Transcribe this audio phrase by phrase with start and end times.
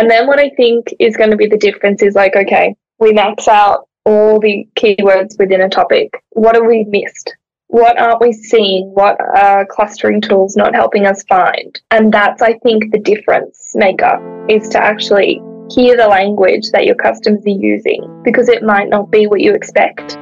[0.00, 3.12] And then what I think is going to be the difference is like, okay, we
[3.12, 6.24] max out all the keywords within a topic.
[6.30, 7.36] What have we missed?
[7.66, 8.92] What aren't we seeing?
[8.94, 11.78] What are clustering tools not helping us find?
[11.90, 16.94] And that's, I think, the difference maker is to actually hear the language that your
[16.94, 20.16] customers are using because it might not be what you expect.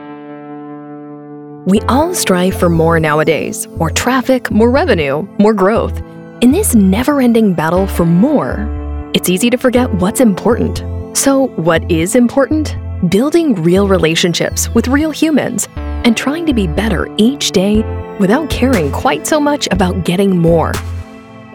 [1.67, 6.03] We all strive for more nowadays more traffic, more revenue, more growth.
[6.41, 8.88] In this never ending battle for more,
[9.19, 10.79] it's easy to forget what's important.
[11.19, 12.77] So, what is important?
[13.11, 17.83] Building real relationships with real humans and trying to be better each day
[18.21, 20.71] without caring quite so much about getting more.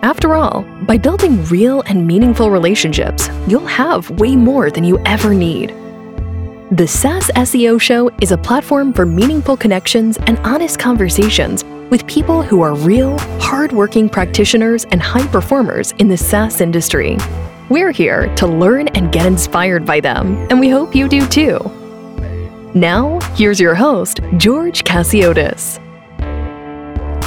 [0.01, 5.33] After all, by building real and meaningful relationships, you'll have way more than you ever
[5.33, 5.69] need.
[6.71, 12.41] The SaaS SEO Show is a platform for meaningful connections and honest conversations with people
[12.41, 17.15] who are real, hardworking practitioners and high performers in the SaaS industry.
[17.69, 21.59] We're here to learn and get inspired by them, and we hope you do too.
[22.75, 25.79] Now, here's your host, George Chasiotis.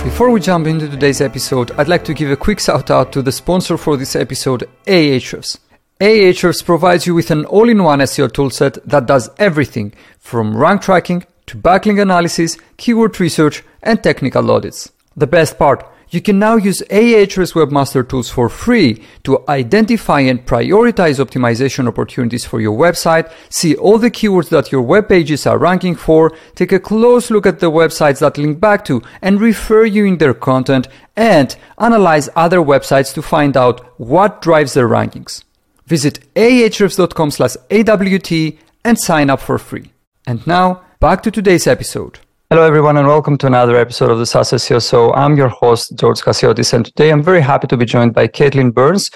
[0.04, 3.22] Before we jump into today's episode, I'd like to give a quick shout out to
[3.22, 5.58] the sponsor for this episode, Ahrefs.
[6.00, 10.82] Ahrefs provides you with an all in one SEO toolset that does everything from rank
[10.82, 14.92] tracking to backlink analysis, keyword research, and technical audits.
[15.16, 20.46] The best part, you can now use Ahrefs Webmaster Tools for free to identify and
[20.46, 25.58] prioritize optimization opportunities for your website, see all the keywords that your web pages are
[25.58, 29.84] ranking for, take a close look at the websites that link back to and refer
[29.84, 35.42] you in their content, and analyze other websites to find out what drives their rankings.
[35.86, 39.92] Visit ahrefs.com slash AWT and sign up for free.
[40.26, 42.20] And now, back to today's episode.
[42.48, 44.80] Hello, everyone, and welcome to another episode of the SaaS SEO.
[44.80, 48.28] So I'm your host, George Chasiotis, and today I'm very happy to be joined by
[48.28, 49.10] Caitlin Burns,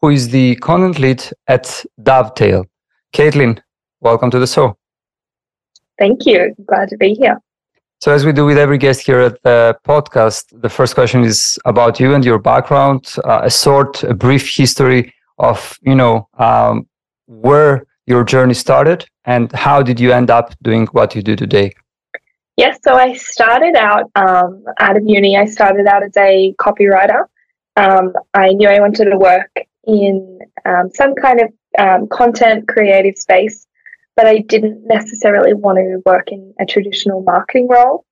[0.00, 2.64] who is the content lead at Dovetail.
[3.12, 3.58] Caitlin,
[4.00, 4.78] welcome to the show.
[5.98, 6.54] Thank you.
[6.64, 7.40] Glad to be here.
[8.00, 11.58] So, as we do with every guest here at the podcast, the first question is
[11.64, 16.86] about you and your background, uh, a short, a brief history of, you know, um,
[17.26, 21.72] where your journey started and how did you end up doing what you do today?
[22.56, 25.36] Yes, so I started out um, out of uni.
[25.36, 27.26] I started out as a copywriter.
[27.76, 33.18] Um, I knew I wanted to work in um, some kind of um, content creative
[33.18, 33.66] space,
[34.16, 38.06] but I didn't necessarily want to work in a traditional marketing role.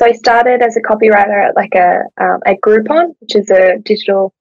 [0.00, 3.78] So I started as a copywriter at like a um, at Groupon, which is a
[3.84, 4.34] digital,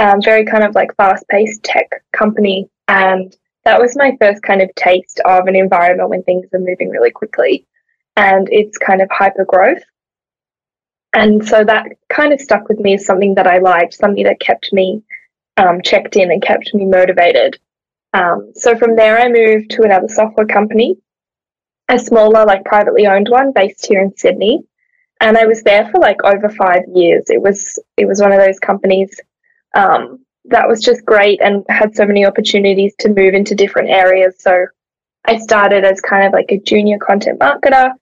[0.00, 4.60] um, very kind of like fast paced tech company, and that was my first kind
[4.60, 7.66] of taste of an environment when things are moving really quickly
[8.16, 9.82] and it's kind of hyper growth.
[11.14, 14.40] And so that kind of stuck with me as something that I liked, something that
[14.40, 15.02] kept me
[15.56, 17.58] um, checked in and kept me motivated.
[18.14, 20.96] Um, so from there, I moved to another software company,
[21.88, 24.62] a smaller, like privately owned one based here in Sydney.
[25.20, 27.24] And I was there for like over five years.
[27.28, 29.20] It was it was one of those companies
[29.74, 34.34] um, that was just great and had so many opportunities to move into different areas.
[34.38, 34.66] So
[35.24, 37.92] I started as kind of like a junior content marketer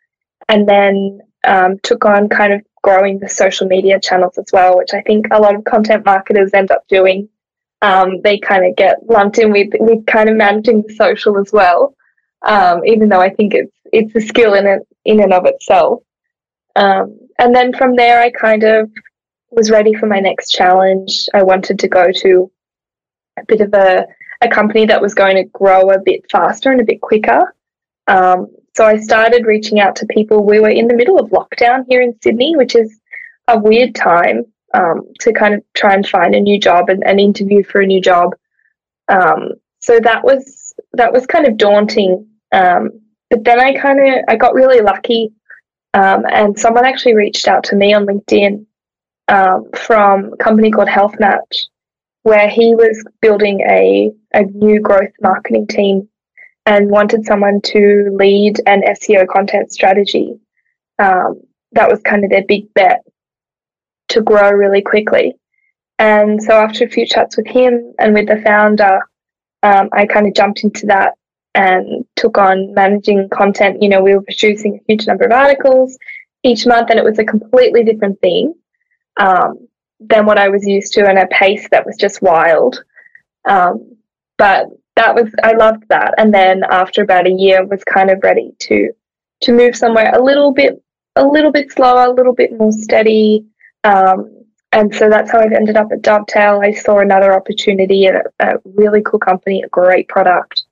[0.50, 4.92] and then um, took on kind of growing the social media channels as well, which
[4.92, 7.28] I think a lot of content marketers end up doing.
[7.82, 11.50] Um, they kind of get lumped in with with kind of managing the social as
[11.52, 11.94] well,
[12.42, 16.02] um, even though I think it's it's a skill in it in and of itself.
[16.76, 18.90] Um, and then from there, I kind of
[19.50, 21.26] was ready for my next challenge.
[21.32, 22.50] I wanted to go to
[23.38, 24.06] a bit of a
[24.42, 27.54] a company that was going to grow a bit faster and a bit quicker.
[28.08, 30.44] Um, so I started reaching out to people.
[30.44, 33.00] We were in the middle of lockdown here in Sydney, which is
[33.48, 34.44] a weird time
[34.74, 37.86] um, to kind of try and find a new job and, and interview for a
[37.86, 38.34] new job.
[39.08, 42.26] Um, so that was that was kind of daunting.
[42.52, 42.90] Um,
[43.28, 45.32] but then I kind of I got really lucky,
[45.94, 48.66] um, and someone actually reached out to me on LinkedIn
[49.28, 51.68] um, from a company called Health Match,
[52.22, 56.08] where he was building a a new growth marketing team
[56.66, 60.38] and wanted someone to lead an SEO content strategy.
[60.98, 61.40] Um,
[61.72, 63.02] that was kind of their big bet
[64.08, 65.34] to grow really quickly.
[65.98, 69.00] And so after a few chats with him and with the founder,
[69.62, 71.14] um, I kind of jumped into that
[71.54, 73.82] and took on managing content.
[73.82, 75.98] You know, we were producing a huge number of articles
[76.42, 78.54] each month, and it was a completely different thing
[79.18, 79.68] um,
[80.00, 82.82] than what I was used to, and a pace that was just wild.
[83.44, 83.96] Um,
[84.38, 84.68] but
[85.00, 86.14] that was I loved that.
[86.18, 88.92] And then after about a year, was kind of ready to
[89.42, 90.82] to move somewhere a little bit
[91.16, 93.46] a little bit slower, a little bit more steady.
[93.84, 96.60] Um, and so that's how I've ended up at Dovetail.
[96.62, 100.62] I saw another opportunity at a, a really cool company, a great product,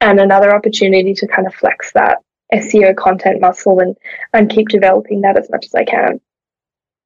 [0.00, 2.18] and another opportunity to kind of flex that
[2.52, 3.96] SEO content muscle and
[4.34, 6.20] and keep developing that as much as I can.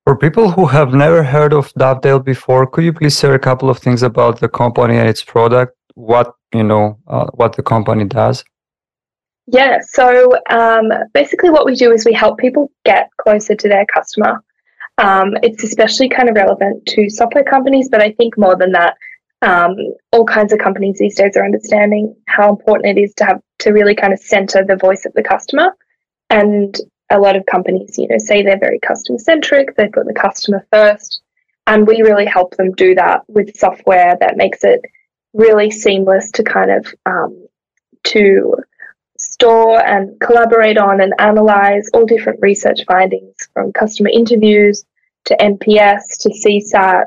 [0.05, 3.69] For people who have never heard of Dovetail before, could you please share a couple
[3.71, 5.77] of things about the company and its product?
[5.95, 8.45] What you know, uh, what the company does?
[9.47, 13.87] Yeah, so um, basically, what we do is we help people get closer to their
[13.87, 14.43] customer.
[14.99, 18.97] Um, it's especially kind of relevant to software companies, but I think more than that,
[19.43, 19.75] um,
[20.13, 23.73] all kinds of companies these days are understanding how important it is to have to
[23.73, 25.77] really kind of center the voice of the customer.
[26.31, 26.79] And
[27.11, 30.67] a lot of companies, you know, say they're very customer centric, they put the customer
[30.73, 31.21] first,
[31.67, 34.81] and we really help them do that with software that makes it
[35.35, 37.47] really seamless to kind of um,
[38.05, 38.57] to
[39.19, 44.85] store and collaborate on and analyze all different research findings from customer interviews
[45.25, 47.05] to NPS to CSAT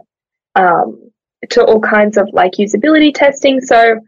[0.55, 1.11] um,
[1.49, 3.61] to all kinds of like usability testing.
[3.61, 3.99] So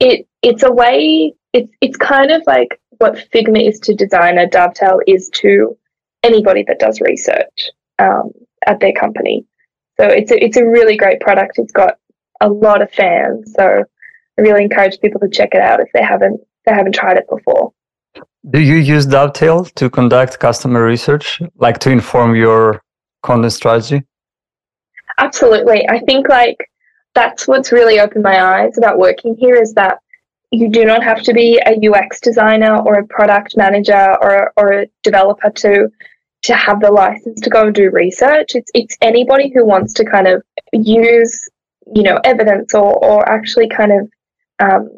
[0.00, 5.00] it it's a way it's it's kind of like what Figma is to designer, Dovetail
[5.06, 5.76] is to
[6.22, 8.30] anybody that does research um,
[8.66, 9.44] at their company.
[9.98, 11.58] So it's a, it's a really great product.
[11.58, 11.98] It's got
[12.40, 13.52] a lot of fans.
[13.56, 13.84] So
[14.38, 17.26] I really encourage people to check it out if they haven't they haven't tried it
[17.28, 17.72] before.
[18.48, 22.82] Do you use Dovetail to conduct customer research, like to inform your
[23.22, 24.02] content strategy?
[25.18, 25.86] Absolutely.
[25.88, 26.70] I think like
[27.14, 29.98] that's what's really opened my eyes about working here is that
[30.50, 34.72] you do not have to be a UX designer or a product manager or, or
[34.72, 35.88] a developer to
[36.42, 38.54] to have the license to go and do research.
[38.54, 40.42] It's it's anybody who wants to kind of
[40.72, 41.46] use
[41.94, 44.08] you know evidence or or actually kind of
[44.60, 44.90] um,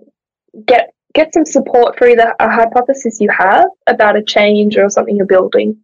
[0.66, 5.16] get get some support for either a hypothesis you have about a change or something
[5.16, 5.76] you're building,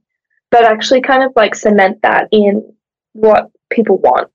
[0.51, 2.73] but actually kind of like cement that in
[3.13, 4.31] what people want.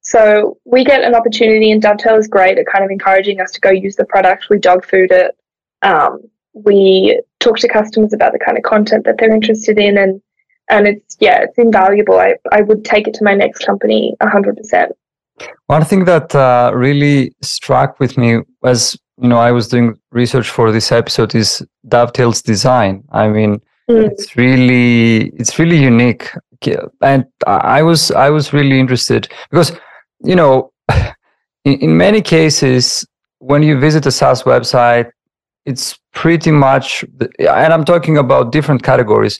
[0.00, 3.60] So we get an opportunity, and Dovetail is great at kind of encouraging us to
[3.60, 4.46] go use the product.
[4.48, 5.36] We dog food it.
[5.82, 6.22] Um,
[6.54, 10.22] we talk to customers about the kind of content that they're interested in, and
[10.70, 12.18] and it's yeah, it's invaluable.
[12.18, 14.92] I I would take it to my next company hundred percent.
[15.66, 20.48] One thing that uh, really struck with me as you know I was doing research
[20.48, 23.04] for this episode is Dovetail's design.
[23.12, 24.10] I mean, mm.
[24.10, 26.30] it's really it's really unique,
[27.02, 29.72] and I was I was really interested because
[30.24, 30.72] you know
[31.64, 33.06] in, in many cases
[33.38, 35.10] when you visit a SaaS website,
[35.64, 37.04] it's pretty much
[37.38, 39.38] and I'm talking about different categories.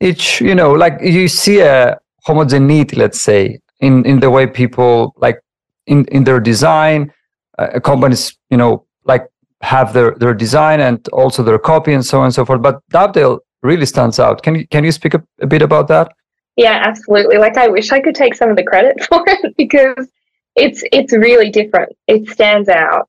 [0.00, 5.14] Each you know like you see a homogeneity, let's say, in in the way people
[5.16, 5.40] like
[5.86, 7.12] in in their design.
[7.58, 9.26] Uh, companies you know like
[9.62, 12.62] have their their design and also their copy and so on and so forth.
[12.62, 14.42] But Dovetail really stands out.
[14.42, 16.12] Can you can you speak a, a bit about that?
[16.56, 17.38] Yeah, absolutely.
[17.38, 20.08] Like I wish I could take some of the credit for it because
[20.54, 21.92] it's it's really different.
[22.06, 23.08] It stands out.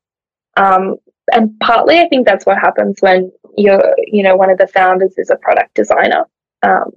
[0.57, 0.95] Um,
[1.31, 5.13] and partly I think that's what happens when you're you know one of the founders
[5.17, 6.25] is a product designer.
[6.63, 6.91] Um,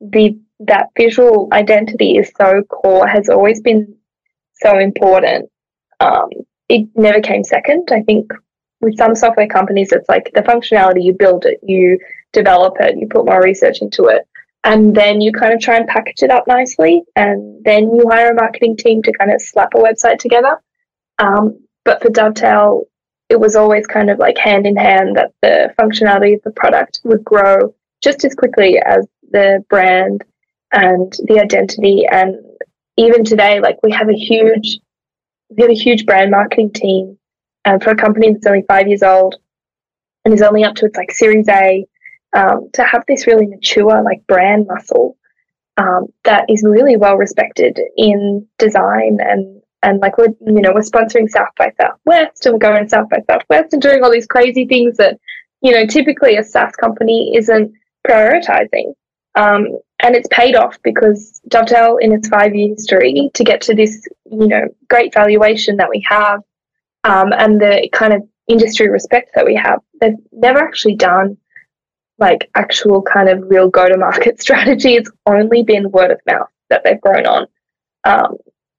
[0.00, 3.94] the that visual identity is so core, has always been
[4.54, 5.48] so important.
[6.00, 6.30] Um,
[6.68, 7.88] it never came second.
[7.92, 8.30] I think
[8.80, 11.98] with some software companies, it's like the functionality, you build it, you
[12.32, 14.26] develop it, you put more research into it,
[14.64, 18.32] and then you kind of try and package it up nicely, and then you hire
[18.32, 20.60] a marketing team to kind of slap a website together.
[21.18, 22.84] Um, but for Dovetail,
[23.28, 27.00] it was always kind of like hand in hand that the functionality of the product
[27.04, 30.24] would grow just as quickly as the brand
[30.72, 32.36] and the identity and
[32.96, 34.78] even today like we have a huge
[35.50, 37.18] we have a huge brand marketing team
[37.64, 39.36] um, for a company that's only five years old
[40.24, 41.86] and is only up to its like series a
[42.36, 45.16] um, to have this really mature like brand muscle
[45.78, 50.80] um, that is really well respected in design and and like we're you know we're
[50.80, 54.66] sponsoring South by Southwest and we're going South by Southwest and doing all these crazy
[54.66, 55.18] things that
[55.62, 57.72] you know typically a SaaS company isn't
[58.06, 58.92] prioritizing.
[59.34, 63.74] Um, and it's paid off because Dovetail, in its five year history, to get to
[63.74, 66.40] this, you know, great valuation that we have,
[67.04, 71.36] um, and the kind of industry respect that we have, they've never actually done
[72.18, 74.94] like actual kind of real go to market strategy.
[74.94, 77.46] It's only been word of mouth that they've grown on,
[78.04, 78.36] um,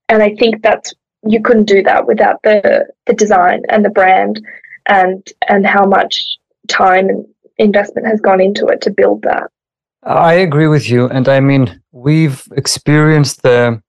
[0.10, 0.94] and I think that's
[1.26, 4.42] you couldn't do that without the the design and the brand,
[4.88, 6.38] and and how much
[6.68, 7.26] time and
[7.58, 9.50] investment has gone into it to build that.
[10.04, 13.82] I agree with you, and I mean we've experienced the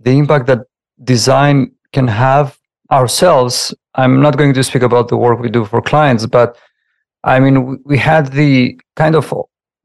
[0.00, 0.60] the impact that
[1.04, 2.58] design can have
[2.90, 3.74] ourselves.
[3.94, 6.56] I'm not going to speak about the work we do for clients, but
[7.24, 9.32] I mean we had the kind of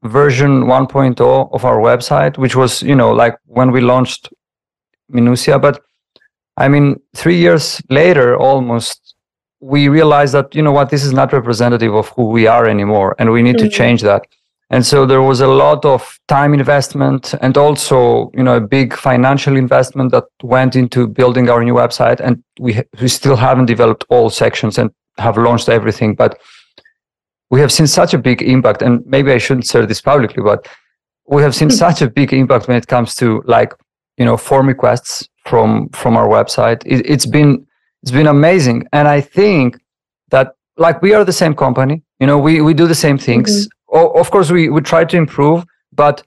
[0.04, 4.32] version 1.0 of our website, which was you know like when we launched
[5.12, 5.82] Minuttia, but
[6.56, 9.14] I mean, three years later, almost,
[9.60, 13.16] we realized that you know what, this is not representative of who we are anymore,
[13.18, 13.68] and we need mm-hmm.
[13.68, 14.26] to change that.
[14.70, 18.94] And so there was a lot of time investment and also, you know, a big
[18.94, 22.20] financial investment that went into building our new website.
[22.20, 26.38] And we we still haven't developed all sections and have launched everything, but
[27.50, 28.82] we have seen such a big impact.
[28.82, 30.66] And maybe I shouldn't say this publicly, but
[31.26, 33.72] we have seen such a big impact when it comes to like
[34.16, 37.66] you know form requests from from our website it, has been
[38.02, 39.78] it's been amazing and i think
[40.30, 43.50] that like we are the same company you know we we do the same things
[43.50, 43.83] mm-hmm.
[43.94, 46.22] Of course we we try to improve but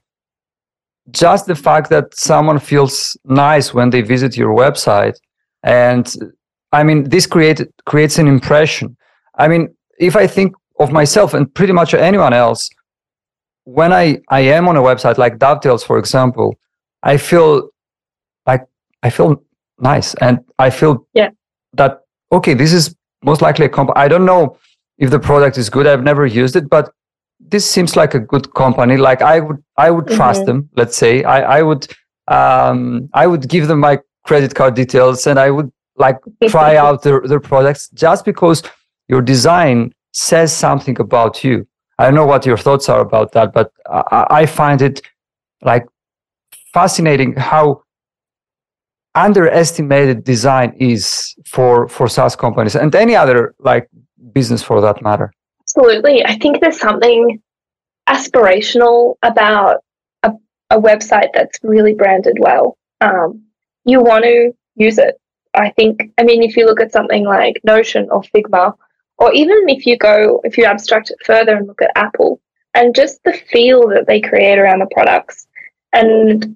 [1.12, 5.16] just the fact that someone feels nice when they visit your website
[5.64, 6.16] and
[6.72, 8.96] i mean this create, creates an impression
[9.38, 12.70] i mean if i think of myself and pretty much anyone else
[13.68, 16.58] when I, I am on a website like Dovetails, for example,
[17.04, 17.70] I feel
[18.46, 18.64] like
[19.04, 19.44] I feel
[19.78, 21.32] nice and I feel yeah.
[21.74, 22.00] that
[22.32, 22.96] okay, this is
[23.26, 23.90] most likely a comp.
[23.98, 24.58] I don't know
[24.98, 25.86] if the product is good.
[25.86, 26.94] I've never used it, but
[27.50, 28.98] this seems like a good company.
[28.98, 30.48] Like I would I would trust mm-hmm.
[30.48, 30.70] them.
[30.76, 31.88] Let's say I I would
[32.28, 37.04] um I would give them my credit card details and I would like try out
[37.04, 38.64] their their products just because
[39.08, 41.68] your design says something about you
[42.00, 45.02] I don't know what your thoughts are about that, but I, I find it
[45.62, 45.86] like
[46.74, 47.84] fascinating how
[49.16, 53.90] underestimated design is for for SaaS companies and any other like
[54.32, 55.34] business for that matter.
[55.68, 57.42] Absolutely, I think there's something
[58.08, 59.84] aspirational about
[60.24, 60.32] a,
[60.70, 62.78] a website that's really branded well.
[63.02, 63.44] Um,
[63.84, 65.20] you want to use it.
[65.54, 66.14] I think.
[66.18, 68.74] I mean, if you look at something like Notion or Figma
[69.18, 72.40] or even if you go, if you abstract it further and look at Apple
[72.74, 75.48] and just the feel that they create around the products
[75.94, 76.56] and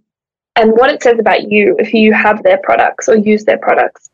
[0.55, 4.09] and what it says about you if you have their products or use their products.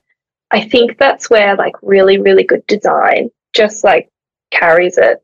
[0.51, 4.09] I think that's where like really, really good design just like
[4.51, 5.23] carries it.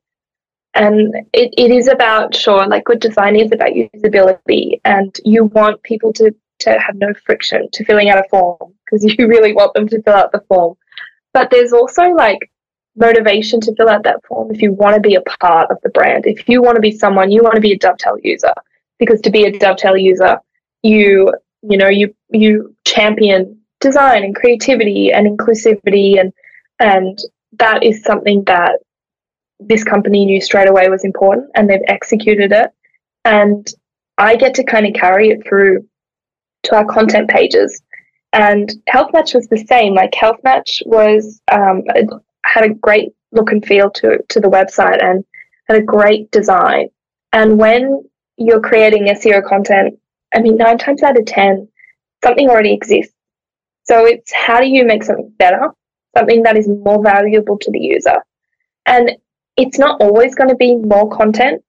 [0.75, 5.83] And it, it is about, sure, like good design is about usability and you want
[5.83, 9.73] people to, to have no friction to filling out a form because you really want
[9.73, 10.75] them to fill out the form.
[11.33, 12.51] But there's also like
[12.95, 15.89] motivation to fill out that form if you want to be a part of the
[15.89, 16.25] brand.
[16.25, 18.53] If you want to be someone, you want to be a Dovetail user
[18.99, 20.37] because to be a Dovetail user,
[20.83, 26.33] you you know you you champion design and creativity and inclusivity and
[26.79, 27.19] and
[27.59, 28.79] that is something that
[29.59, 32.71] this company knew straight away was important and they've executed it
[33.25, 33.67] and
[34.17, 35.87] I get to kind of carry it through
[36.63, 37.81] to our content pages
[38.33, 39.93] and Health Match was the same.
[39.93, 41.83] Like Health Match was um,
[42.43, 45.23] had a great look and feel to to the website and
[45.69, 46.89] had a great design.
[47.31, 48.03] And when
[48.37, 49.99] you're creating SEO content,
[50.35, 51.67] I mean, nine times out of ten,
[52.23, 53.13] something already exists.
[53.83, 55.69] So it's how do you make something better,
[56.17, 58.17] something that is more valuable to the user,
[58.87, 59.11] and
[59.57, 61.63] it's not always going to be more content.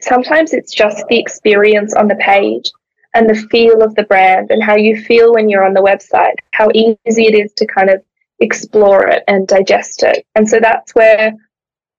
[0.00, 2.70] Sometimes it's just the experience on the page
[3.14, 6.36] and the feel of the brand and how you feel when you're on the website,
[6.52, 8.02] how easy it is to kind of
[8.38, 10.24] explore it and digest it.
[10.34, 11.32] And so that's where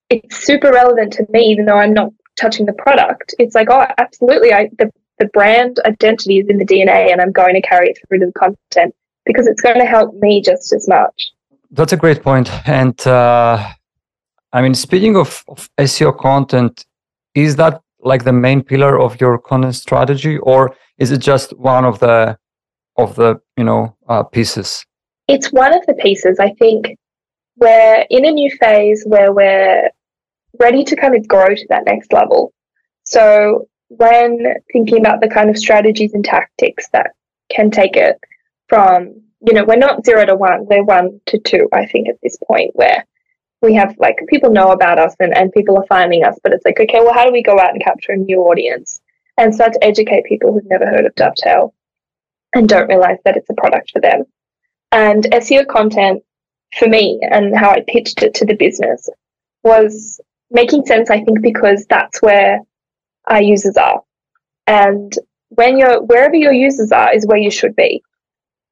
[0.10, 3.36] it's super relevant to me, even though I'm not touching the product.
[3.40, 7.32] It's like, oh, absolutely, I the, the brand identity is in the DNA and I'm
[7.32, 10.74] going to carry it through to the content because it's going to help me just
[10.74, 11.32] as much.
[11.70, 12.50] That's a great point.
[12.68, 13.72] And uh,
[14.54, 16.86] I mean, speaking of, of SEO content,
[17.36, 21.86] is that like the main pillar of your content strategy, or is it just one
[21.86, 22.38] of the
[22.98, 24.86] of the you know uh, pieces?
[25.32, 26.40] it's one of the pieces.
[26.40, 26.98] I think
[27.56, 29.90] we're in a new phase where we're
[30.60, 32.54] ready to kind of grow to that next level.
[33.04, 37.12] So when thinking about the kind of strategies and tactics that
[37.50, 38.18] can take it
[38.68, 42.20] from, you know, we're not zero to one, we're one to two, I think, at
[42.22, 43.06] this point where
[43.62, 46.66] we have like people know about us and, and people are finding us, but it's
[46.66, 49.02] like, okay, well, how do we go out and capture a new audience
[49.38, 51.74] and start to educate people who've never heard of Dovetail
[52.54, 54.24] and don't realize that it's a product for them?
[54.92, 56.24] And SEO content
[56.78, 59.08] for me and how I pitched it to the business
[59.64, 62.60] was making sense, I think, because that's where
[63.28, 64.02] our users are.
[64.68, 65.14] And
[65.50, 68.02] when you're wherever your users are is where you should be.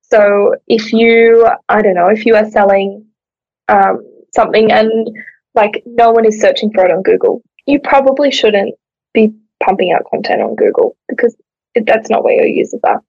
[0.02, 3.06] So if you, I don't know, if you are selling
[3.68, 5.10] um, something and
[5.56, 8.76] like no one is searching for it on Google, you probably shouldn't
[9.14, 9.34] be
[9.64, 11.36] pumping out content on Google because
[11.86, 13.02] that's not where your users are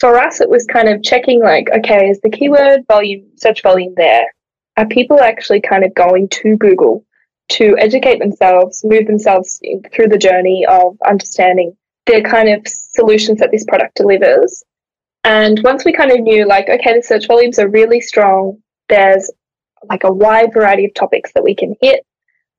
[0.00, 3.92] for us, it was kind of checking like, okay, is the keyword volume, search volume
[3.96, 4.24] there?
[4.78, 7.04] Are people actually kind of going to Google
[7.50, 9.60] to educate themselves, move themselves
[9.92, 14.64] through the journey of understanding the kind of solutions that this product delivers?
[15.22, 18.56] And once we kind of knew, like, okay, the search volumes are really strong,
[18.88, 19.30] there's
[19.88, 22.04] like a wide variety of topics that we can hit.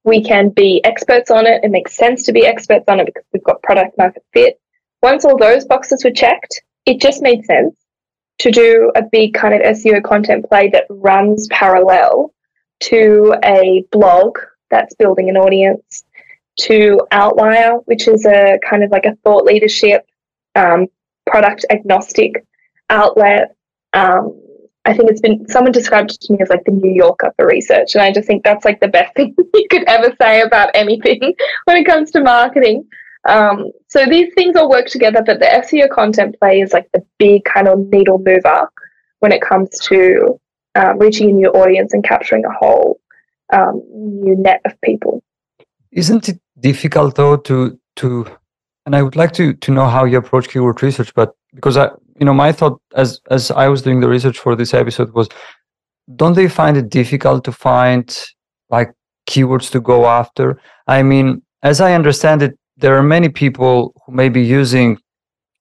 [0.03, 1.63] We can be experts on it.
[1.63, 4.59] It makes sense to be experts on it because we've got product market fit.
[5.03, 7.75] Once all those boxes were checked, it just made sense
[8.39, 12.33] to do a big kind of SEO content play that runs parallel
[12.79, 14.37] to a blog
[14.71, 16.03] that's building an audience,
[16.59, 20.05] to Outlier, which is a kind of like a thought leadership,
[20.55, 20.87] um,
[21.25, 22.43] product agnostic
[22.89, 23.55] outlet.
[23.93, 24.40] Um,
[24.85, 27.45] I think it's been someone described it to me as like the New Yorker for
[27.45, 30.69] research, and I just think that's like the best thing you could ever say about
[30.73, 31.35] anything
[31.65, 32.87] when it comes to marketing.
[33.27, 37.05] Um, so these things all work together, but the SEO content play is like the
[37.19, 38.67] big kind of needle mover
[39.19, 40.39] when it comes to
[40.73, 42.99] um, reaching a new audience and capturing a whole
[43.53, 45.21] um, new net of people.
[45.91, 48.25] Isn't it difficult though to to?
[48.87, 51.91] And I would like to to know how you approach keyword research, but because I,
[52.21, 55.27] you know, my thought as as I was doing the research for this episode was,
[56.15, 58.05] don't they find it difficult to find
[58.69, 58.91] like
[59.27, 60.61] keywords to go after?
[60.87, 64.99] I mean, as I understand it, there are many people who may be using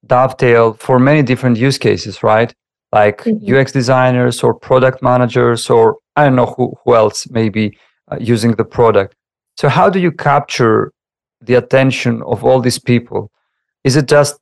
[0.06, 2.54] Dovetail for many different use cases, right?
[2.92, 3.56] Like mm-hmm.
[3.56, 7.74] UX designers or product managers, or I don't know who, who else may be
[8.12, 9.14] uh, using the product.
[9.56, 10.92] So, how do you capture
[11.40, 13.30] the attention of all these people?
[13.82, 14.38] Is it just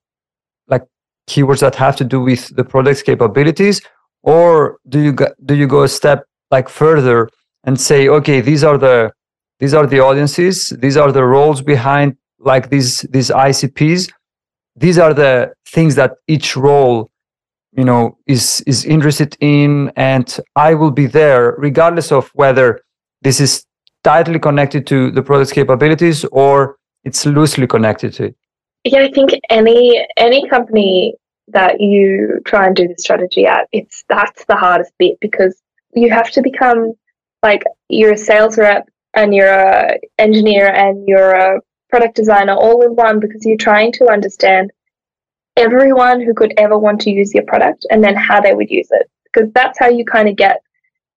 [1.33, 3.81] keywords that have to do with the product's capabilities,
[4.23, 7.29] or do you go, do you go a step like further
[7.65, 9.13] and say, okay, these are the
[9.61, 14.11] these are the audiences, these are the roles behind like these these ICPs,
[14.77, 17.11] these are the things that each role
[17.73, 22.81] you know is is interested in and i will be there regardless of whether
[23.23, 23.65] this is
[24.05, 28.37] tightly connected to the product's capabilities or it's loosely connected to it
[28.93, 31.15] yeah i think any any company
[31.49, 35.61] that you try and do the strategy at it's that's the hardest bit because
[35.95, 36.93] you have to become
[37.43, 42.83] like you're a sales rep and you're a engineer and you're a product designer all
[42.83, 44.71] in one because you're trying to understand
[45.57, 48.89] everyone who could ever want to use your product and then how they would use
[48.91, 50.63] it because that's how you kind of get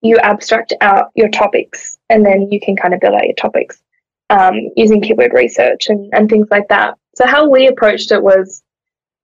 [0.02, 3.84] you abstract out your topics and then you can kind of build out your topics
[4.30, 8.63] um, using keyword research and, and things like that so how we approached it was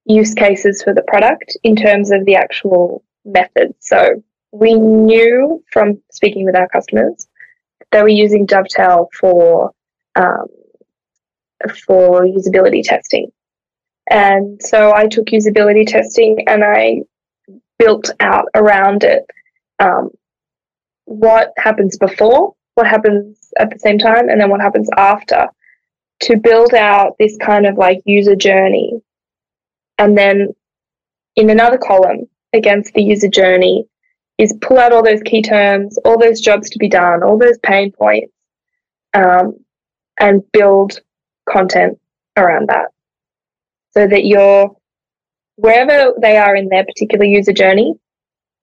[0.05, 4.21] use cases for the product in terms of the actual methods so
[4.51, 7.27] we knew from speaking with our customers
[7.91, 9.71] they were using dovetail for
[10.15, 10.47] um,
[11.87, 13.31] for usability testing.
[14.09, 17.01] And so I took usability testing and I
[17.77, 19.25] built out around it
[19.79, 20.09] um,
[21.05, 25.47] what happens before, what happens at the same time, and then what happens after
[26.21, 29.01] to build out this kind of like user journey.
[29.97, 30.55] And then
[31.35, 33.87] in another column against the user journey
[34.37, 37.57] is pull out all those key terms, all those jobs to be done, all those
[37.59, 38.31] pain points,
[39.13, 39.53] um,
[40.19, 41.01] and build
[41.49, 41.99] content
[42.35, 42.89] around that
[43.91, 44.75] so that you're
[45.55, 47.95] wherever they are in their particular user journey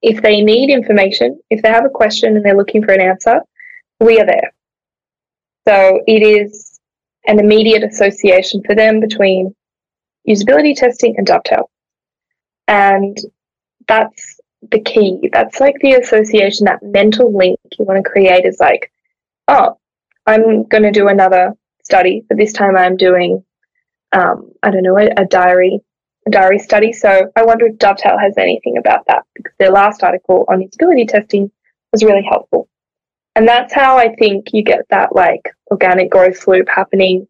[0.02, 3.40] if they need information if they have a question and they're looking for an answer
[4.00, 4.52] we are there
[5.66, 6.73] so it is
[7.26, 9.54] an immediate association for them between
[10.28, 11.70] usability testing and dovetail
[12.68, 13.18] and
[13.86, 18.58] that's the key that's like the association that mental link you want to create is
[18.60, 18.90] like
[19.48, 19.76] oh
[20.26, 23.44] i'm going to do another study, but this time I'm doing,
[24.12, 25.80] um, I don't know, a, a diary
[26.26, 26.90] a diary study.
[26.92, 31.06] So I wonder if Dovetail has anything about that because their last article on usability
[31.06, 31.50] testing
[31.92, 32.66] was really helpful.
[33.36, 37.26] And that's how I think you get that like organic growth loop happening.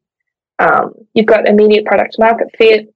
[0.58, 2.92] Um, you've got immediate product market fit.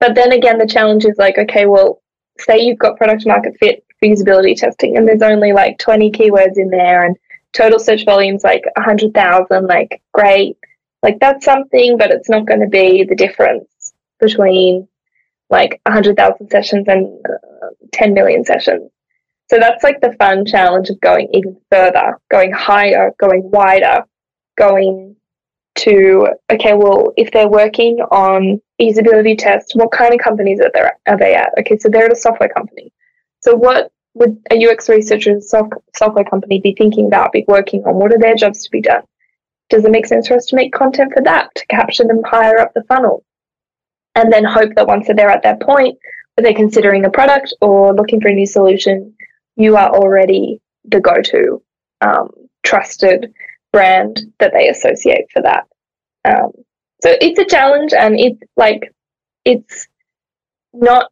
[0.00, 2.02] But then again, the challenge is like, okay, well,
[2.38, 6.68] say you've got product market fit feasibility testing and there's only like 20 keywords in
[6.70, 7.16] there and
[7.52, 10.56] total search volume's like 100,000, like great.
[11.02, 14.88] Like that's something, but it's not going to be the difference between
[15.50, 18.90] like 100,000 sessions and uh, 10 million sessions.
[19.52, 24.02] So that's like the fun challenge of going even further, going higher, going wider,
[24.56, 25.14] going
[25.74, 30.98] to, okay, well, if they're working on usability tests, what kind of companies are, there,
[31.06, 31.52] are they at?
[31.58, 32.94] Okay, so they're at a software company.
[33.40, 37.96] So what would a UX researcher software company be thinking about, be working on?
[37.96, 39.02] What are their jobs to be done?
[39.68, 42.58] Does it make sense for us to make content for that, to capture them higher
[42.58, 43.22] up the funnel?
[44.14, 45.98] And then hope that once they're at that point
[46.34, 49.14] where they're considering a product or looking for a new solution,
[49.56, 51.62] you are already the go to
[52.00, 52.30] um,
[52.62, 53.32] trusted
[53.72, 55.66] brand that they associate for that.
[56.24, 56.52] Um,
[57.02, 58.94] so it's a challenge and it's like,
[59.44, 59.88] it's
[60.72, 61.10] not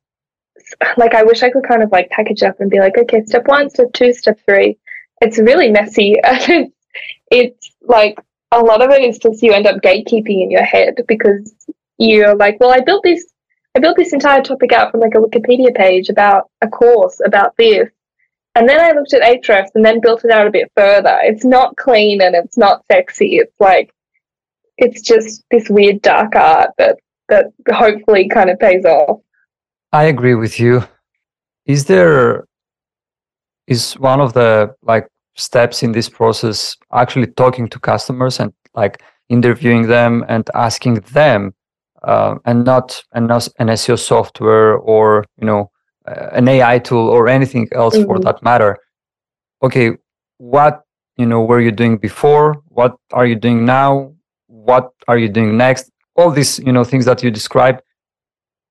[0.96, 3.46] like I wish I could kind of like package up and be like, okay, step
[3.46, 4.78] one, step two, step three.
[5.20, 6.16] It's really messy.
[6.48, 6.72] And
[7.30, 8.18] it's like
[8.50, 11.54] a lot of it is just you end up gatekeeping in your head because
[11.98, 13.24] you're like, well, I built this
[13.76, 17.56] I built this entire topic out from like a Wikipedia page about a course about
[17.56, 17.88] this.
[18.54, 21.18] And then I looked at Ahrefs and then built it out a bit further.
[21.22, 23.36] It's not clean and it's not sexy.
[23.36, 23.92] It's like
[24.76, 29.20] it's just this weird dark art that that hopefully kind of pays off.
[29.92, 30.82] I agree with you.
[31.66, 32.44] Is there
[33.66, 39.00] is one of the like steps in this process actually talking to customers and like
[39.28, 41.54] interviewing them and asking them
[42.02, 45.70] uh, and not and not an SEO software or you know
[46.32, 48.06] an AI tool or anything else mm-hmm.
[48.06, 48.78] for that matter.
[49.62, 49.92] Okay,
[50.38, 50.82] what
[51.16, 52.62] you know were you doing before?
[52.68, 54.14] What are you doing now?
[54.46, 55.90] What are you doing next?
[56.16, 57.82] All these you know things that you described.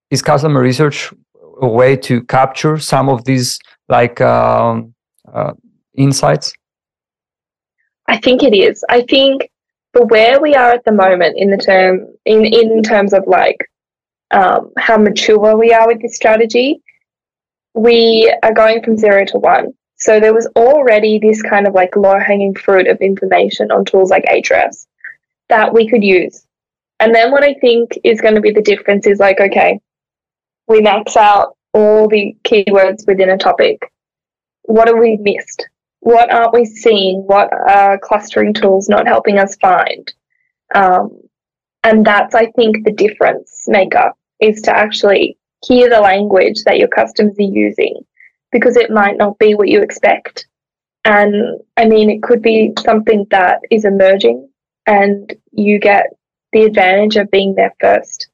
[0.10, 1.14] Is customer research
[1.62, 4.96] a way to capture some of these like um,
[5.32, 5.54] uh,
[5.96, 6.54] insights?
[8.08, 8.84] I think it is.
[8.90, 9.50] I think
[9.94, 13.58] for where we are at the moment in the term in in terms of like
[14.32, 16.82] um, how mature we are with this strategy,
[17.80, 19.74] we are going from zero to one.
[19.96, 24.10] So there was already this kind of like low hanging fruit of information on tools
[24.10, 24.86] like Ahrefs
[25.48, 26.46] that we could use.
[27.00, 29.80] And then what I think is going to be the difference is like, okay,
[30.68, 33.92] we max out all the keywords within a topic.
[34.64, 35.68] What have we missed?
[36.02, 37.24] What aren't we seeing?
[37.26, 40.14] What are clustering tools not helping us find?
[40.76, 41.22] Um,
[41.84, 46.88] and that's, I think, the difference maker is to actually hear the language that your
[46.88, 48.06] customers are using
[48.52, 50.48] because it might not be what you expect.
[51.06, 54.50] And I mean, it could be something that is emerging
[54.86, 56.08] and you get
[56.52, 58.30] the advantage of being there first,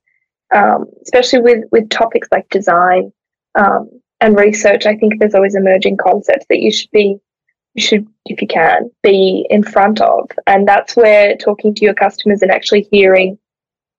[0.53, 3.11] um, especially with, with topics like design
[3.55, 3.89] um,
[4.21, 4.85] and research.
[4.85, 7.17] I think there's always emerging concepts that you should be,
[7.73, 10.29] you should, if you can, be in front of.
[10.47, 13.37] And that's where talking to your customers and actually hearing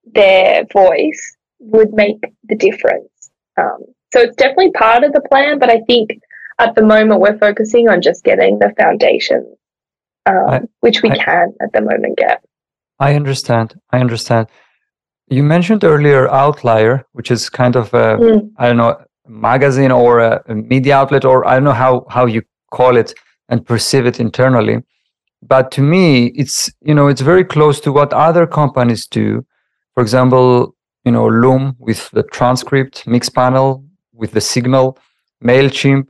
[0.04, 3.08] their voice would make the difference.
[3.56, 6.10] Um, so it's definitely part of the plan, but I think
[6.58, 9.56] at the moment we're focusing on just getting the foundation,
[10.26, 12.42] um, I, which we I, can at the moment get.
[12.98, 13.78] I understand.
[13.92, 14.48] I understand.
[15.28, 18.50] You mentioned earlier Outlier, which is kind of a mm.
[18.58, 18.96] I don't know
[19.28, 23.12] magazine or a, a media outlet, or I don't know how how you call it
[23.48, 24.78] and perceive it internally.
[25.42, 29.44] But to me, it's you know it's very close to what other companies do.
[29.94, 30.75] For example,
[31.06, 34.98] you know, Loom with the transcript, Mixpanel with the signal,
[35.42, 36.08] MailChimp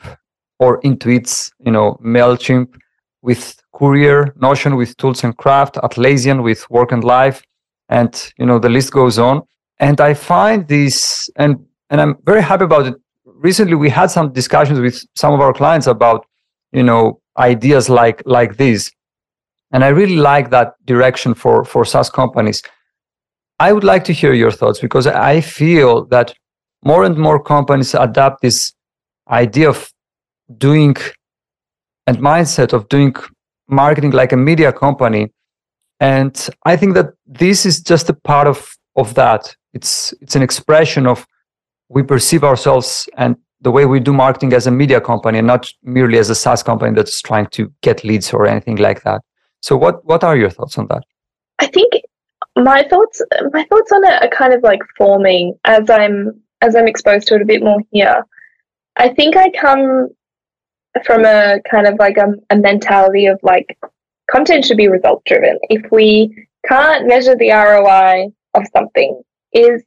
[0.59, 2.75] or Intuit's, you know, MailChimp
[3.21, 7.43] with Courier, Notion with Tools and Craft, Atlassian with Work and Life,
[7.91, 9.43] and you know the list goes on.
[9.79, 11.57] And I find this, and
[11.91, 12.95] and I'm very happy about it.
[13.27, 16.27] Recently, we had some discussions with some of our clients about,
[16.73, 18.91] you know, ideas like like this,
[19.73, 22.63] and I really like that direction for for SaaS companies
[23.59, 26.35] I would like to hear your thoughts because I feel that
[26.85, 28.73] more and more companies adopt this
[29.29, 29.91] idea of
[30.59, 30.97] doing
[32.07, 33.15] and mindset of doing
[33.69, 35.33] marketing like a media company.
[36.01, 39.57] And I think that this is just a part of, of that.
[39.73, 41.27] It's it's an expression of
[41.89, 45.73] we perceive ourselves and the way we do marketing as a media company and not
[45.83, 49.23] merely as a SaaS company that's trying to get leads or anything like that.
[49.61, 51.03] So what what are your thoughts on that?
[51.59, 51.93] I think
[52.57, 53.21] my thoughts
[53.53, 57.35] my thoughts on it are kind of like forming as I'm as I'm exposed to
[57.35, 58.25] it a bit more here.
[58.97, 60.09] I think I come
[61.05, 63.79] from a kind of like a, a mentality of like
[64.31, 65.59] content should be result driven.
[65.69, 69.21] If we can't measure the ROI of something,
[69.53, 69.83] is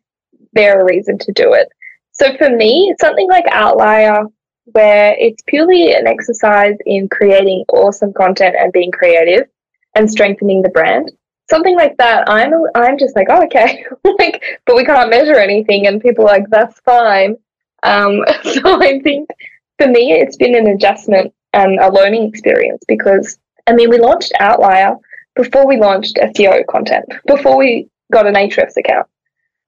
[0.53, 1.67] there a reason to do it?
[2.11, 4.25] So for me, something like Outlier,
[4.65, 9.47] where it's purely an exercise in creating awesome content and being creative
[9.95, 11.11] and strengthening the brand
[11.49, 13.85] something like that, I'm I'm just like, oh, okay,
[14.19, 17.37] like, but we can't measure anything, and people are like, that's fine.
[17.83, 19.29] Um, so I think
[19.77, 24.31] for me, it's been an adjustment and a learning experience because I mean, we launched
[24.39, 24.95] Outlier
[25.35, 29.07] before we launched SEO content, before we got an Ahrefs account,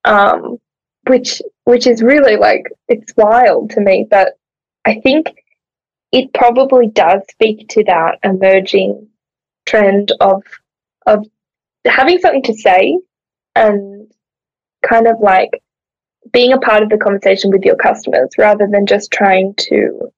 [0.05, 0.57] um,
[1.07, 4.37] which which is really like it's wild to me, but
[4.85, 5.27] I think
[6.11, 9.07] it probably does speak to that emerging
[9.65, 10.43] trend of
[11.05, 11.25] of
[11.85, 12.97] having something to say
[13.55, 14.11] and
[14.87, 15.61] kind of like
[16.31, 20.11] being a part of the conversation with your customers rather than just trying to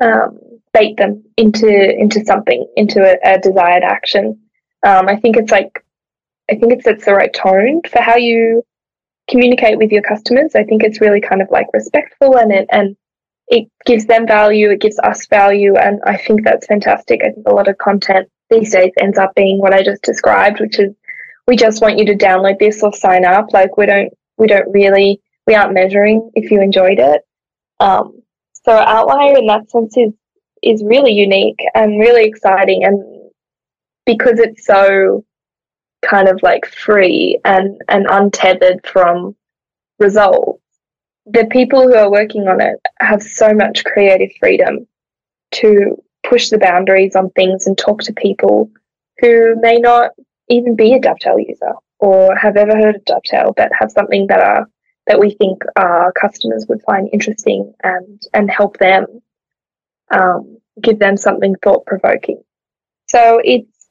[0.00, 0.38] um,
[0.72, 4.38] bait them into into something into a, a desired action.
[4.82, 5.84] Um, I think it's like
[6.50, 8.62] I think it sets the right tone for how you
[9.28, 10.54] communicate with your customers.
[10.54, 12.96] I think it's really kind of like respectful and and
[13.48, 17.22] it gives them value, it gives us value, and I think that's fantastic.
[17.22, 20.60] I think a lot of content these days ends up being what I just described,
[20.60, 20.94] which is
[21.46, 23.52] we just want you to download this or sign up.
[23.52, 27.22] Like we don't we don't really we aren't measuring if you enjoyed it.
[27.80, 30.12] Um, so Outlier in that sense is
[30.62, 33.02] is really unique and really exciting, and
[34.04, 35.24] because it's so
[36.04, 39.34] kind of like free and and untethered from
[39.98, 40.62] results,
[41.30, 44.86] the people who are working on it have so much creative freedom
[45.52, 48.70] to push the boundaries on things and talk to people
[49.20, 50.10] who may not
[50.48, 54.40] even be a Dovetail user or have ever heard of Dovetail, but have something that
[54.40, 54.68] are
[55.06, 59.06] that we think our customers would find interesting and and help them
[60.10, 62.42] um, give them something thought provoking.
[63.08, 63.88] So it's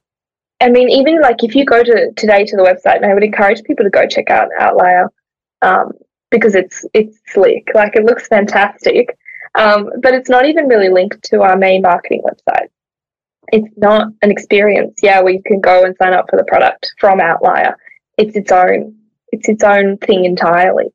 [0.59, 3.23] I mean, even like if you go to today to the website, and I would
[3.23, 5.11] encourage people to go check out Outlier
[5.61, 5.91] um,
[6.31, 9.17] because it's it's slick, like it looks fantastic,
[9.55, 12.69] um, but it's not even really linked to our main marketing website
[13.51, 16.91] it's not an experience, yeah, where you can go and sign up for the product
[16.99, 17.77] from Outlier.
[18.17, 18.95] It's its own
[19.31, 20.85] it's its own thing entirely.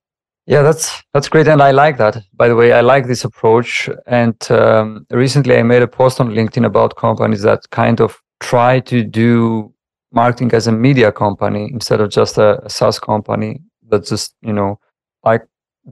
[0.46, 2.22] Yeah, that's that's great, and I like that.
[2.34, 3.88] By the way, I like this approach.
[4.06, 8.80] And um, recently, I made a post on LinkedIn about companies that kind of try
[8.80, 9.72] to do
[10.12, 14.52] marketing as a media company instead of just a, a SaaS company that's just you
[14.52, 14.78] know
[15.24, 15.42] like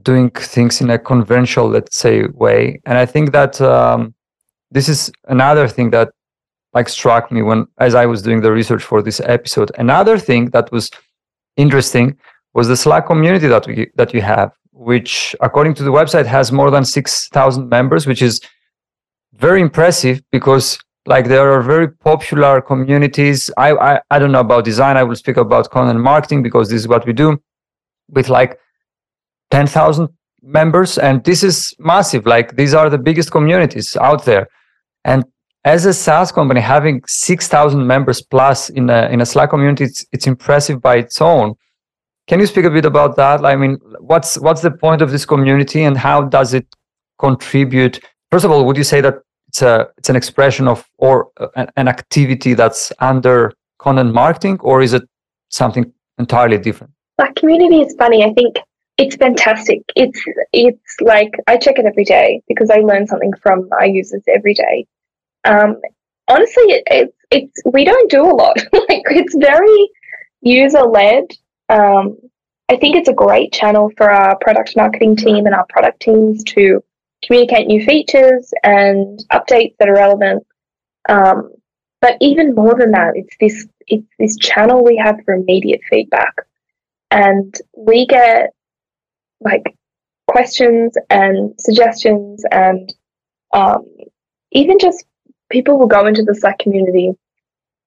[0.03, 2.79] doing things in a conventional, let's say, way.
[2.85, 4.13] And I think that um,
[4.71, 6.09] this is another thing that
[6.73, 9.71] like struck me when as I was doing the research for this episode.
[9.77, 10.89] Another thing that was
[11.57, 12.17] interesting
[12.53, 16.51] was the Slack community that we that you have, which according to the website has
[16.51, 18.39] more than six thousand members, which is
[19.33, 23.51] very impressive because like there are very popular communities.
[23.57, 24.95] I, I I don't know about design.
[24.95, 27.41] I will speak about content marketing because this is what we do
[28.09, 28.57] with like
[29.51, 30.09] ten thousand
[30.41, 32.25] members, and this is massive.
[32.25, 34.47] Like these are the biggest communities out there,
[35.05, 35.23] and
[35.63, 40.05] as a SaaS company, having 6,000 members plus in a, in a Slack community, it's,
[40.11, 41.53] it's impressive by its own.
[42.27, 43.45] Can you speak a bit about that?
[43.45, 46.65] I mean, what's, what's the point of this community and how does it
[47.19, 47.99] contribute?
[48.31, 51.47] First of all, would you say that it's, a, it's an expression of or uh,
[51.55, 55.03] an, an activity that's under content marketing or is it
[55.49, 56.93] something entirely different?
[57.17, 58.23] That community is funny.
[58.23, 58.55] I think
[59.01, 59.81] it's fantastic.
[59.95, 64.21] It's it's like I check it every day because I learn something from our users
[64.27, 64.85] every day.
[65.43, 65.81] Um,
[66.27, 68.57] honestly, it, it's it's we don't do a lot.
[68.73, 69.89] like it's very
[70.41, 71.25] user led.
[71.69, 72.17] Um,
[72.69, 76.43] I think it's a great channel for our product marketing team and our product teams
[76.55, 76.83] to
[77.25, 80.45] communicate new features and updates that are relevant.
[81.09, 81.51] Um,
[82.01, 86.35] but even more than that, it's this it's this channel we have for immediate feedback,
[87.09, 88.53] and we get
[89.41, 89.75] like
[90.27, 92.93] questions and suggestions and
[93.53, 93.85] um,
[94.51, 95.05] even just
[95.49, 97.11] people will go into the Slack community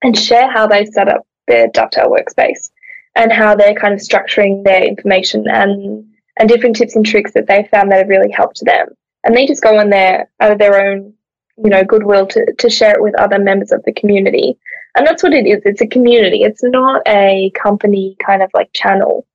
[0.02, 2.70] and share how they set up their Dovetail workspace
[3.14, 7.46] and how they're kind of structuring their information and and different tips and tricks that
[7.46, 8.88] they found that have really helped them.
[9.22, 11.14] And they just go in there out of their own,
[11.56, 14.58] you know, goodwill to, to share it with other members of the community.
[14.96, 15.62] And that's what it is.
[15.64, 16.42] It's a community.
[16.42, 19.26] It's not a company kind of like channel.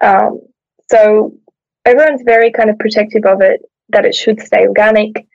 [0.00, 0.40] Um,
[0.88, 1.36] so
[1.86, 5.26] everyone's very kind of protective of it, that it should stay organic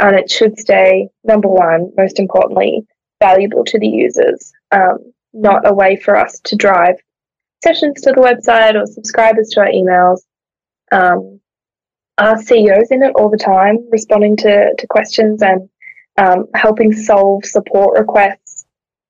[0.00, 2.86] and it should stay number one, most importantly,
[3.20, 6.96] valuable to the users, um, not a way for us to drive
[7.62, 10.20] sessions to the website or subscribers to our emails.
[10.92, 11.40] Um,
[12.18, 15.68] our CEO's in it all the time, responding to, to questions and
[16.16, 18.66] um, helping solve support requests.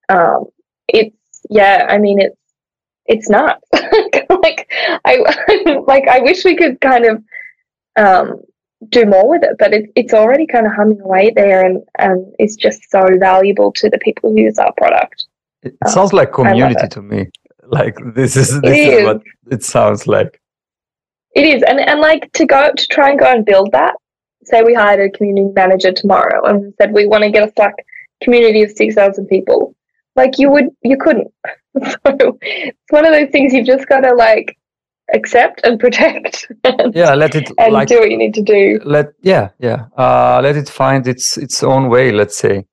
[0.09, 0.47] Um,
[0.89, 1.15] it's
[1.49, 2.38] yeah, I mean it's
[3.09, 4.71] it's not like
[5.05, 7.25] I like I wish we could kind of
[7.97, 8.40] um,
[8.90, 12.33] do more with it, but it, it's already kind of humming away there and, and
[12.38, 15.25] it's just so valuable to the people who use our product.
[15.62, 17.27] It um, sounds like community to me.
[17.71, 20.40] Like this is this is, is what it sounds like.
[21.35, 21.62] It is.
[21.64, 23.94] And and like to go to try and go and build that.
[24.44, 27.75] Say we hired a community manager tomorrow and said we want to get a Slack
[28.23, 29.75] community of six thousand people.
[30.16, 31.31] Like you would you couldn't.
[32.07, 34.57] so it's one of those things you've just gotta like
[35.14, 38.81] accept and protect and, yeah let it and like, do what you need to do.
[38.85, 42.64] let yeah yeah uh, let it find its its own way let's say.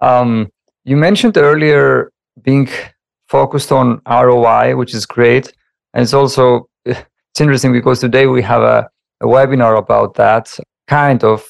[0.00, 0.50] Um,
[0.84, 2.68] you mentioned earlier being
[3.28, 5.52] focused on roi which is great
[5.94, 8.88] and it's also it's interesting because today we have a,
[9.20, 10.56] a webinar about that
[10.88, 11.48] kind of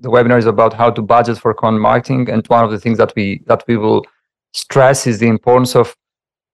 [0.00, 2.98] the webinar is about how to budget for content marketing and one of the things
[2.98, 4.04] that we that we will
[4.52, 5.94] stress is the importance of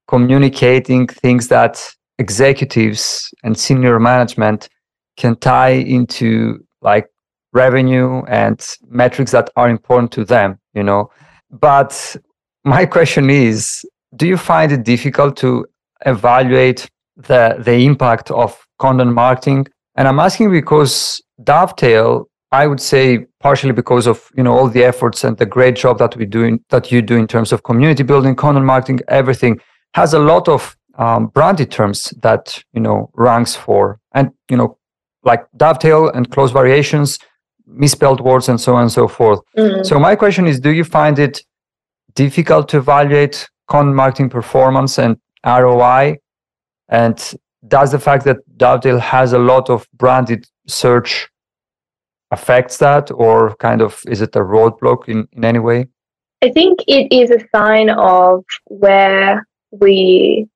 [0.09, 1.83] communicating things that
[2.19, 4.69] executives and senior management
[5.17, 7.07] can tie into like
[7.53, 11.11] revenue and metrics that are important to them, you know.
[11.51, 12.17] But
[12.65, 15.67] my question is, do you find it difficult to
[16.05, 19.67] evaluate the the impact of content marketing?
[19.97, 24.85] And I'm asking because Dovetail, I would say partially because of you know all the
[24.85, 28.03] efforts and the great job that we do that you do in terms of community
[28.03, 29.61] building, content marketing, everything
[29.97, 34.79] has a lot of um, branded terms that you know ranks for, and you know
[35.23, 37.19] like dovetail and close variations,
[37.67, 39.41] misspelled words, and so on and so forth.
[39.57, 39.85] Mm-hmm.
[39.85, 41.43] So my question is, do you find it
[42.15, 46.19] difficult to evaluate content marketing performance and ROI?
[46.89, 47.19] And
[47.67, 51.29] does the fact that Dovetail has a lot of branded search
[52.31, 55.89] affects that, or kind of is it a roadblock in, in any way?
[56.43, 59.47] I think it is a sign of where
[59.81, 60.49] we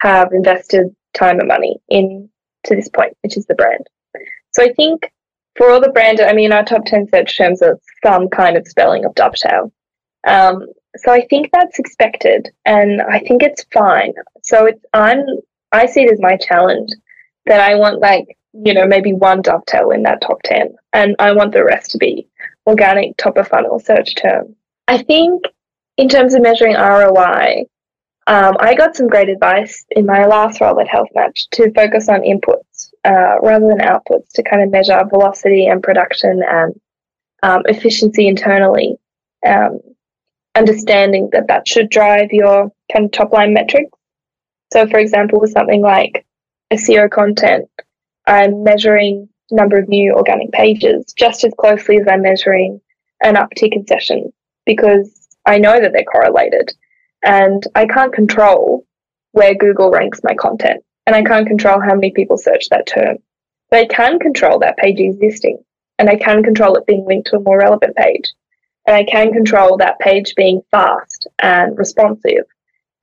[0.00, 2.28] have invested time and money in
[2.64, 3.86] to this point, which is the brand.
[4.52, 5.10] So I think
[5.56, 8.66] for all the brand, I mean, our top 10 search terms are some kind of
[8.68, 9.72] spelling of dovetail.
[10.26, 14.12] Um, so I think that's expected and I think it's fine.
[14.42, 15.20] So it's, I'm,
[15.72, 16.90] I see it as my challenge
[17.46, 21.32] that I want like, you know, maybe one dovetail in that top 10 and I
[21.32, 22.28] want the rest to be
[22.66, 24.56] organic top of funnel search term.
[24.88, 25.44] I think
[25.96, 27.66] in terms of measuring ROI,
[28.26, 32.22] um, I got some great advice in my last role at HealthMatch to focus on
[32.22, 36.80] inputs uh, rather than outputs to kind of measure velocity and production and
[37.42, 38.96] um, efficiency internally.
[39.46, 39.80] Um,
[40.56, 43.90] understanding that that should drive your kind of top line metrics.
[44.72, 46.26] So, for example, with something like
[46.72, 47.68] SEO content,
[48.26, 52.80] I'm measuring number of new organic pages just as closely as I'm measuring
[53.22, 54.32] an uptick in sessions
[54.64, 56.72] because I know that they're correlated
[57.26, 58.86] and I can't control
[59.32, 63.18] where Google ranks my content and I can't control how many people search that term.
[63.70, 65.58] But I can control that page existing
[65.98, 68.32] and I can control it being linked to a more relevant page.
[68.86, 72.44] And I can control that page being fast and responsive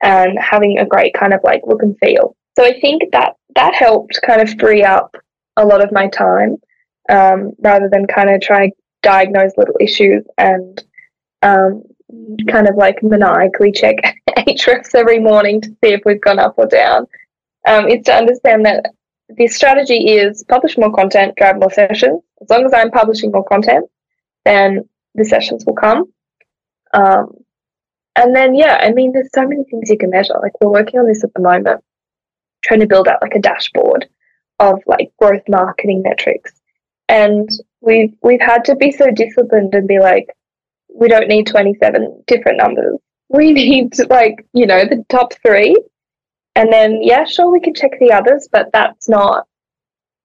[0.02, 2.34] and having a great kind of like look and feel.
[2.56, 5.14] So I think that that helped kind of free up
[5.58, 6.56] a lot of my time
[7.10, 10.82] um, rather than kind of try to diagnose little issues and
[11.42, 11.82] um,
[12.48, 13.96] kind of like maniacally check
[14.30, 17.06] Ahrefs every morning to see if we've gone up or down.
[17.66, 18.86] Um, it's to understand that
[19.28, 22.22] the strategy is publish more content, drive more sessions.
[22.42, 23.88] As long as I'm publishing more content,
[24.44, 26.12] then the sessions will come.
[26.92, 27.32] Um,
[28.16, 30.34] and then, yeah, I mean, there's so many things you can measure.
[30.40, 31.82] Like, we're working on this at the moment,
[32.62, 34.06] trying to build out like a dashboard
[34.60, 36.52] of like growth marketing metrics.
[37.08, 37.48] And
[37.80, 40.28] we've we've had to be so disciplined and be like,
[40.94, 42.98] we don't need 27 different numbers.
[43.30, 45.74] We need like, you know, the top three.
[46.54, 49.48] And then, yeah, sure, we can check the others, but that's not,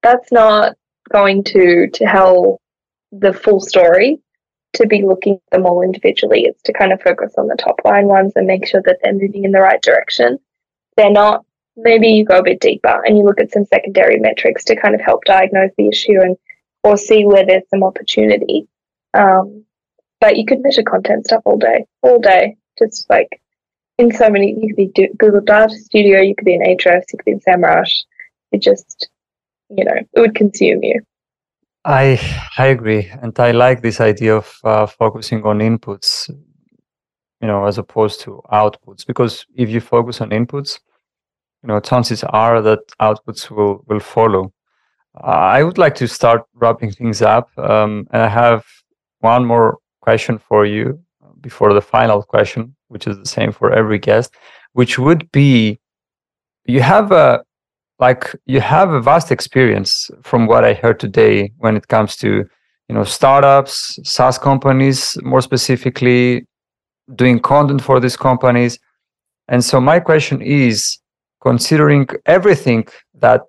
[0.02, 0.76] that's not
[1.10, 2.60] going to, to tell
[3.10, 4.20] the full story
[4.74, 6.44] to be looking at them all individually.
[6.44, 9.12] It's to kind of focus on the top line ones and make sure that they're
[9.12, 10.38] moving in the right direction.
[10.96, 11.44] They're not,
[11.76, 14.94] maybe you go a bit deeper and you look at some secondary metrics to kind
[14.94, 16.36] of help diagnose the issue and,
[16.84, 18.68] or see where there's some opportunity.
[19.14, 19.64] Um,
[20.20, 22.56] but you could measure content stuff all day, all day.
[22.78, 23.40] Just like
[23.98, 27.18] in so many, you could be Google Data Studio, you could be in Ahrefs, you
[27.18, 27.92] could be in SEMrush.
[28.52, 29.08] It just,
[29.68, 31.00] you know, it would consume you.
[31.84, 32.20] I
[32.58, 36.28] I agree, and I like this idea of uh, focusing on inputs,
[37.40, 39.06] you know, as opposed to outputs.
[39.06, 40.78] Because if you focus on inputs,
[41.62, 44.52] you know, chances are that outputs will will follow.
[45.14, 48.64] Uh, I would like to start wrapping things up, um, and I have
[49.20, 53.72] one more question for you uh, before the final question, which is the same for
[53.72, 54.32] every guest,
[54.72, 55.78] which would be
[56.64, 57.42] you have a
[57.98, 62.44] like you have a vast experience from what I heard today when it comes to
[62.88, 66.46] you know startups, SaaS companies, more specifically
[67.14, 68.78] doing content for these companies.
[69.48, 70.98] And so my question is
[71.42, 73.42] considering everything that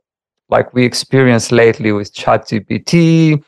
[0.50, 3.42] like we experienced lately with ChatGPT,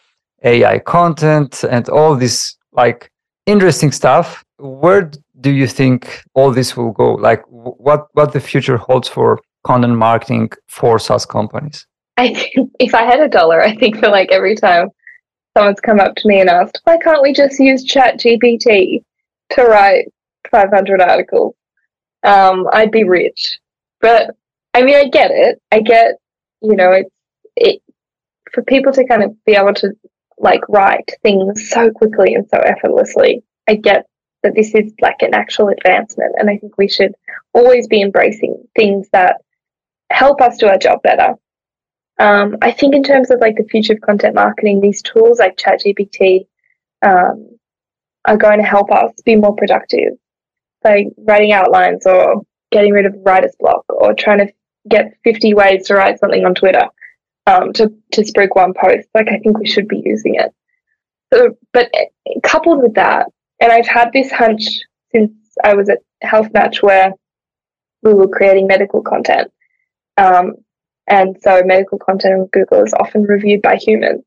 [0.43, 3.09] AI content and all this like
[3.45, 4.43] interesting stuff.
[4.57, 5.11] Where
[5.41, 7.13] do you think all this will go?
[7.13, 11.85] Like what what the future holds for content marketing for SaaS companies?
[12.17, 14.89] I think if I had a dollar, I think for like every time
[15.55, 19.03] someone's come up to me and asked, why can't we just use ChatGPT
[19.51, 20.05] to write
[20.49, 21.55] 500 articles?
[22.23, 23.59] Um, I'd be rich.
[24.01, 24.35] But
[24.73, 25.61] I mean, I get it.
[25.71, 26.15] I get,
[26.61, 27.09] you know, it's
[27.55, 27.81] it
[28.51, 29.91] for people to kind of be able to
[30.43, 33.43] like write things so quickly and so effortlessly.
[33.67, 34.05] I get
[34.43, 37.15] that this is like an actual advancement, and I think we should
[37.53, 39.37] always be embracing things that
[40.11, 41.35] help us do our job better.
[42.19, 45.57] Um, I think in terms of like the future of content marketing, these tools like
[45.57, 46.45] ChatGPT
[47.03, 47.57] um,
[48.25, 50.13] are going to help us be more productive,
[50.83, 54.53] like writing outlines or getting rid of writer's block or trying to
[54.89, 56.87] get 50 ways to write something on Twitter
[57.47, 59.07] um, to, to spruik one post.
[59.13, 60.53] Like, I think we should be using it.
[61.33, 61.91] So, but
[62.43, 63.27] coupled with that,
[63.59, 64.63] and I've had this hunch
[65.11, 65.31] since
[65.63, 67.13] I was at HealthMatch where
[68.01, 69.51] we were creating medical content.
[70.17, 70.53] Um,
[71.07, 74.23] and so medical content on Google is often reviewed by humans.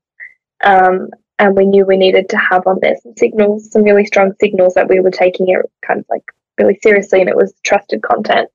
[0.64, 4.32] Um, and we knew we needed to have on there some signals, some really strong
[4.40, 6.24] signals that we were taking it kind of like
[6.58, 8.48] really seriously and it was trusted content.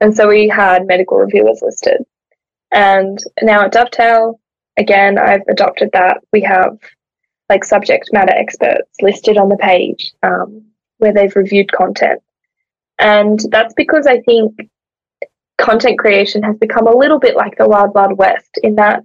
[0.00, 2.04] And so we had medical reviewers listed.
[2.72, 4.40] And now at Dovetail,
[4.76, 6.18] again, I've adopted that.
[6.32, 6.78] We have
[7.48, 10.64] like subject matter experts listed on the page um,
[10.98, 12.22] where they've reviewed content.
[12.98, 14.68] And that's because I think
[15.58, 19.04] content creation has become a little bit like the Wild Wild West in that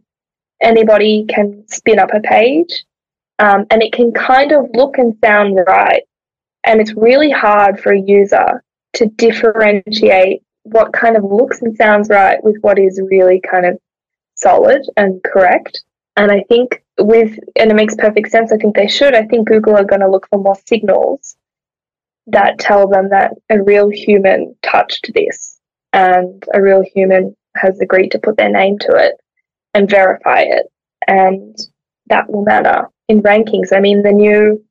[0.61, 2.84] anybody can spin up a page
[3.39, 6.03] um, and it can kind of look and sound right.
[6.63, 8.63] And it's really hard for a user
[8.93, 13.80] to differentiate what kind of looks and sounds right with what is really kind of
[14.36, 15.84] solid and correct.
[16.18, 19.13] And I think with, and it makes perfect sense, I think they should.
[19.13, 21.36] I think Google are going to look for more signals
[22.28, 25.59] that tell them that a real human touched this
[25.93, 29.13] and a real human has agreed to put their name to it
[29.74, 30.66] and verify it.
[31.07, 31.55] And
[32.07, 33.72] that will matter in rankings.
[33.72, 34.63] I mean, the new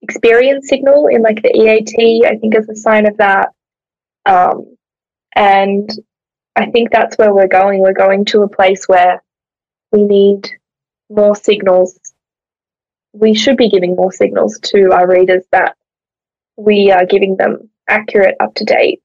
[0.00, 3.50] experience signal in like the EAT, I think, is a sign of that.
[4.24, 4.76] Um,
[5.34, 5.90] and
[6.56, 7.80] I think that's where we're going.
[7.80, 9.22] We're going to a place where
[9.90, 10.50] we need
[11.10, 11.98] more signals.
[13.12, 15.76] We should be giving more signals to our readers that
[16.56, 19.00] we are giving them accurate, up to date,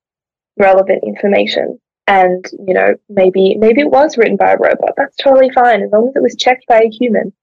[0.57, 1.79] relevant information.
[2.07, 4.93] And, you know, maybe maybe it was written by a robot.
[4.95, 7.33] That's totally fine as long as it was checked by a human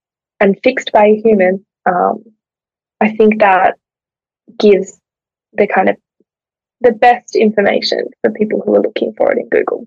[0.41, 1.65] and fixed by a human.
[1.87, 2.25] Um,
[3.01, 3.75] I think that
[4.59, 4.99] gives
[5.53, 5.97] the kind of
[6.81, 9.87] the best information for people who are looking for it in Google.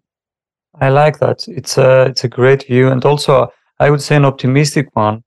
[0.79, 1.47] I like that.
[1.47, 5.23] It's a it's a great view, and also I would say an optimistic one,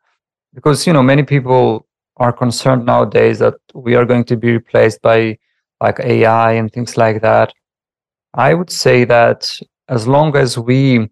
[0.55, 1.87] because you know many people
[2.17, 5.39] are concerned nowadays that we are going to be replaced by
[5.81, 7.53] like AI and things like that.
[8.35, 9.51] I would say that
[9.89, 11.09] as long as we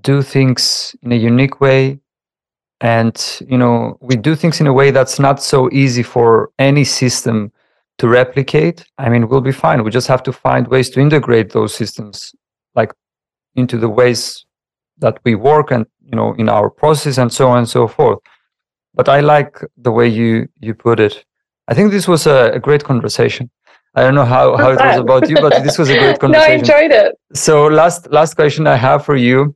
[0.00, 1.98] do things in a unique way
[2.80, 6.84] and you know we do things in a way that's not so easy for any
[6.84, 7.52] system
[7.98, 9.84] to replicate i mean we'll be fine.
[9.84, 12.34] We just have to find ways to integrate those systems
[12.74, 12.92] like
[13.54, 14.44] into the ways
[14.98, 18.18] that we work and you know in our process and so on and so forth.
[18.94, 21.24] But i like the way you you put it.
[21.68, 23.50] I think this was a, a great conversation.
[23.94, 26.66] I don't know how, how it was about you but this was a great conversation
[26.66, 27.14] no, i enjoyed it.
[27.34, 29.54] So last last question i have for you.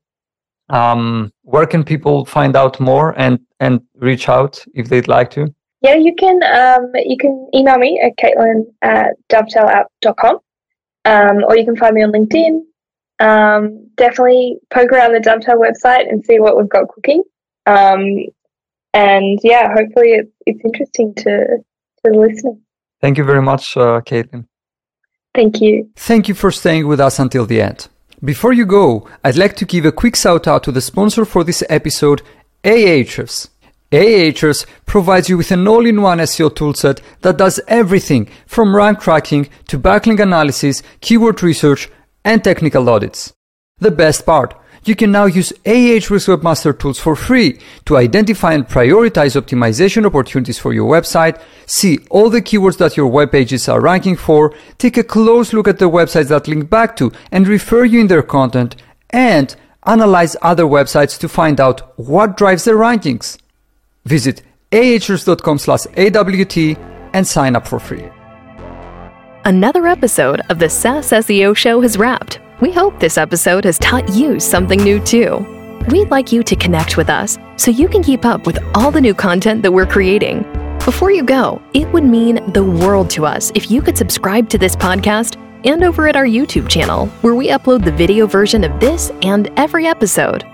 [0.69, 5.55] Um, where can people find out more and and reach out if they'd like to
[5.81, 10.39] yeah you can um, you can email me at caitlin at dovetailapp.com
[11.05, 12.61] um, or you can find me on linkedin.
[13.19, 17.23] Um, definitely poke around the dovetail website and see what we've got cooking.
[17.67, 18.27] Um,
[18.93, 22.57] and yeah hopefully it's, it's interesting to to the listeners.
[23.01, 24.47] Thank you very much uh, caitlin.
[25.35, 25.91] Thank you.
[25.97, 27.89] Thank you for staying with us until the end.
[28.25, 31.45] Before you go, I'd like to give a quick shout out to the sponsor for
[31.45, 32.23] this episode,
[32.65, 33.51] Ahrefs.
[33.93, 39.79] Ahrefs provides you with an all-in-one SEO toolset that does everything from rank tracking to
[39.79, 41.89] backlink analysis, keyword research,
[42.25, 43.33] and technical audits.
[43.79, 48.67] The best part, you can now use Ahrefs Webmaster Tools for free to identify and
[48.67, 53.81] prioritize optimization opportunities for your website, see all the keywords that your web pages are
[53.81, 57.85] ranking for, take a close look at the websites that link back to and refer
[57.85, 58.77] you in their content,
[59.11, 63.39] and analyze other websites to find out what drives their rankings.
[64.07, 66.79] Visit ahrefs.com slash AWT
[67.13, 68.05] and sign up for free.
[69.45, 72.41] Another episode of the SaaS SEO Show has wrapped.
[72.61, 75.45] We hope this episode has taught you something new too.
[75.89, 79.01] We'd like you to connect with us so you can keep up with all the
[79.01, 80.43] new content that we're creating.
[80.85, 84.59] Before you go, it would mean the world to us if you could subscribe to
[84.59, 88.79] this podcast and over at our YouTube channel, where we upload the video version of
[88.79, 90.45] this and every episode.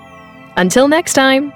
[0.56, 1.52] Until next time.